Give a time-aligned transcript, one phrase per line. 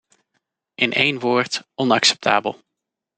[0.75, 2.61] In één woord, onacceptabel.